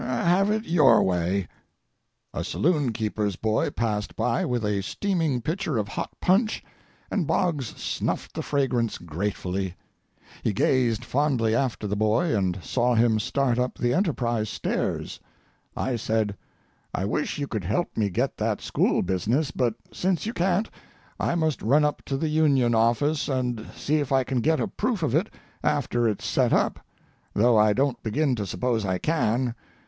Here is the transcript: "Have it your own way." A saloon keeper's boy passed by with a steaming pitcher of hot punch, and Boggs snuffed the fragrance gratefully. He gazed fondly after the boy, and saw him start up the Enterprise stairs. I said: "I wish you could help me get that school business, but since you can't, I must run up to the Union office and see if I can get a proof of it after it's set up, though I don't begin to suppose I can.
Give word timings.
"Have 0.03 0.49
it 0.49 0.65
your 0.67 0.95
own 1.01 1.05
way." 1.05 1.47
A 2.33 2.43
saloon 2.43 2.91
keeper's 2.91 3.35
boy 3.35 3.69
passed 3.69 4.15
by 4.15 4.43
with 4.43 4.65
a 4.65 4.81
steaming 4.81 5.43
pitcher 5.43 5.77
of 5.77 5.89
hot 5.89 6.09
punch, 6.19 6.63
and 7.11 7.27
Boggs 7.27 7.67
snuffed 7.79 8.33
the 8.33 8.41
fragrance 8.41 8.97
gratefully. 8.97 9.75
He 10.41 10.53
gazed 10.53 11.05
fondly 11.05 11.53
after 11.53 11.85
the 11.85 11.95
boy, 11.95 12.35
and 12.35 12.57
saw 12.63 12.95
him 12.95 13.19
start 13.19 13.59
up 13.59 13.77
the 13.77 13.93
Enterprise 13.93 14.49
stairs. 14.49 15.19
I 15.77 15.97
said: 15.97 16.35
"I 16.95 17.05
wish 17.05 17.37
you 17.37 17.45
could 17.45 17.65
help 17.65 17.95
me 17.95 18.09
get 18.09 18.37
that 18.37 18.59
school 18.59 19.03
business, 19.03 19.51
but 19.51 19.75
since 19.93 20.25
you 20.25 20.33
can't, 20.33 20.67
I 21.19 21.35
must 21.35 21.61
run 21.61 21.85
up 21.85 22.01
to 22.05 22.17
the 22.17 22.29
Union 22.29 22.73
office 22.73 23.27
and 23.29 23.67
see 23.75 23.97
if 23.97 24.11
I 24.11 24.23
can 24.23 24.41
get 24.41 24.59
a 24.59 24.67
proof 24.67 25.03
of 25.03 25.13
it 25.13 25.29
after 25.63 26.07
it's 26.09 26.25
set 26.25 26.53
up, 26.53 26.79
though 27.35 27.55
I 27.55 27.73
don't 27.73 28.01
begin 28.01 28.33
to 28.37 28.47
suppose 28.47 28.83
I 28.83 28.97
can. 28.97 29.53